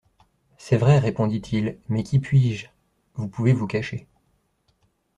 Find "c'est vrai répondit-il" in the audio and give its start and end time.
0.57-1.77